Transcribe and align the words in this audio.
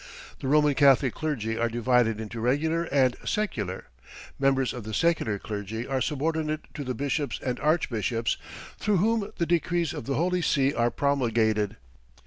The 0.39 0.47
Roman 0.47 0.73
Catholic 0.73 1.13
clergy 1.13 1.59
are 1.59 1.69
divided 1.69 2.19
into 2.19 2.39
regular 2.39 2.85
and 2.85 3.15
secular. 3.23 3.85
Members 4.39 4.73
of 4.73 4.83
the 4.83 4.95
secular 4.95 5.37
clergy 5.37 5.85
are 5.85 6.01
subordinate 6.01 6.61
to 6.73 6.83
the 6.83 6.95
bishops 6.95 7.39
and 7.45 7.59
archbishops, 7.59 8.37
through 8.79 8.97
whom 8.97 9.31
the 9.37 9.45
decrees 9.45 9.93
of 9.93 10.05
the 10.05 10.15
Holy 10.15 10.41
See 10.41 10.73
are 10.73 10.89
promulgated. 10.89 11.75